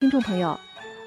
[0.00, 0.58] 听众朋友，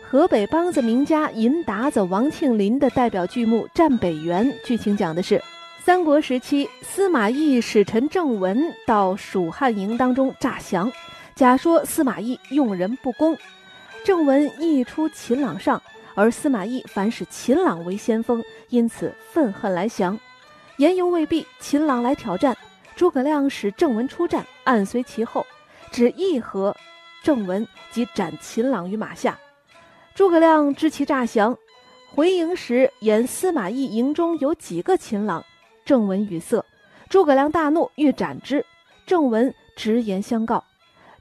[0.07, 5.43] 河北梆子名家银达子王庆林的代表剧目《战北原》，剧情讲的是
[5.83, 10.91] 三国时期司马懿使臣郑文到蜀汉营当中诈降，
[11.33, 13.35] 假说司马懿用人不公，
[14.05, 15.81] 郑文一出秦朗上，
[16.13, 20.19] 而司马懿反使秦朗为先锋，因此愤恨来降。
[20.77, 22.55] 言犹未毕，秦朗来挑战，
[22.95, 25.43] 诸葛亮使郑文出战，暗随其后，
[25.91, 26.77] 只议和。
[27.23, 29.39] 郑文即斩秦朗于马下，
[30.13, 31.57] 诸葛亮知其诈降，
[32.13, 35.41] 回营时言司马懿营中有几个秦朗，
[35.85, 36.61] 郑文语塞，
[37.07, 38.65] 诸葛亮大怒，欲斩之。
[39.05, 40.65] 郑文直言相告，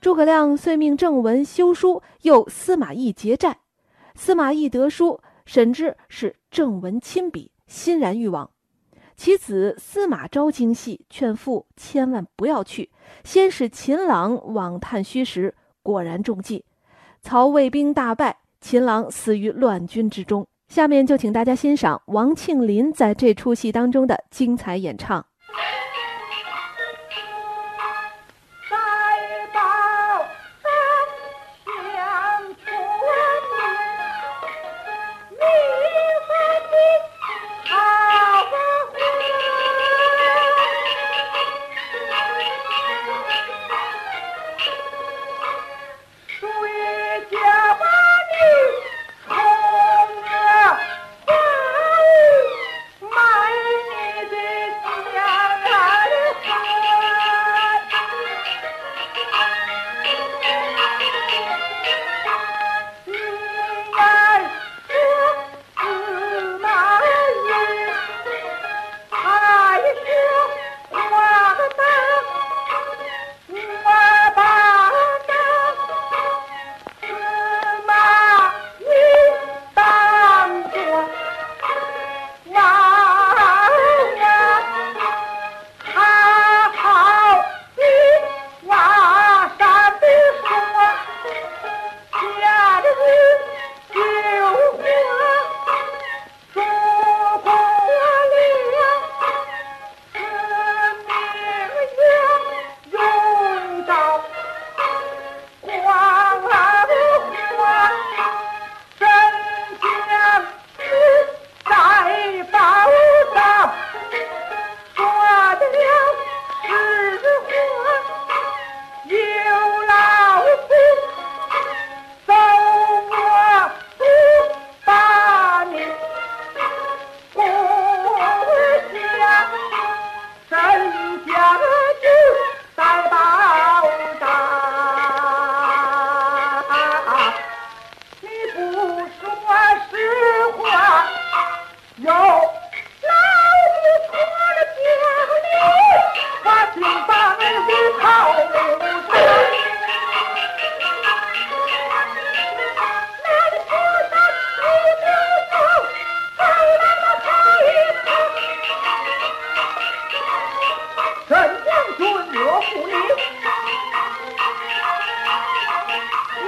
[0.00, 3.60] 诸葛亮遂命郑文修书，诱司马懿结寨。
[4.16, 8.50] 司马懿得书，审之是郑文亲笔，欣然欲往。
[9.16, 12.90] 其子司马昭精细，劝父千万不要去，
[13.22, 15.54] 先使秦朗往探虚实。
[15.82, 16.64] 果然中计，
[17.20, 20.46] 曹魏兵大败，秦朗死于乱军之中。
[20.68, 25.26] 下面就请大家欣赏王庆林在这出戏当中的精彩演唱。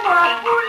[0.05, 0.64] What?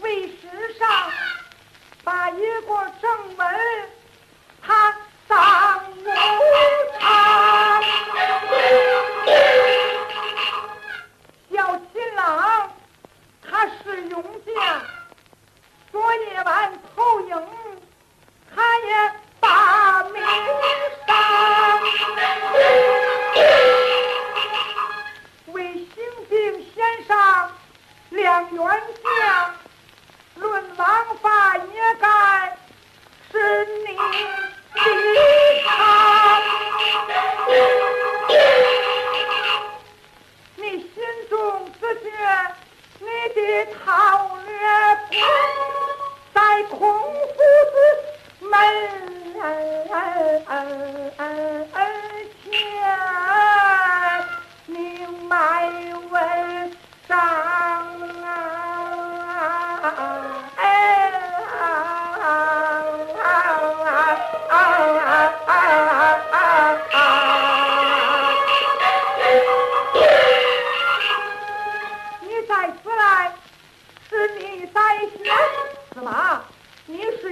[0.00, 0.88] 为世上
[2.04, 3.77] 把一个正门。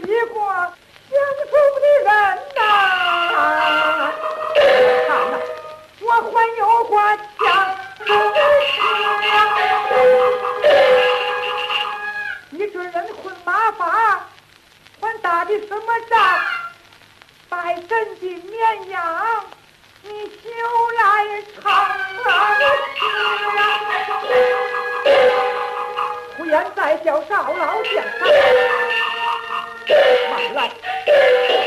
[0.06, 0.34] 一个
[1.10, 1.18] 相
[1.50, 2.08] 熟的人
[2.54, 2.58] 呐。
[6.00, 6.94] 我还有过
[7.40, 7.44] 相
[8.06, 8.38] 熟的
[8.70, 8.74] 事。
[12.50, 13.82] 你这人混马法，
[15.00, 16.14] 还打的什么仗？
[17.48, 19.44] 拜神的绵羊，
[20.02, 20.44] 你休
[20.98, 21.02] 来
[21.60, 21.60] 唱
[26.36, 28.26] 不言再叫赵老见上，
[29.86, 31.65] 慢来。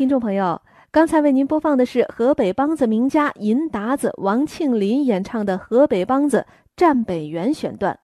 [0.00, 7.98] 听众朋友，刚才为您播放的是河北梆子名家银达子王庆林演唱的河北梆子《战北原》选段。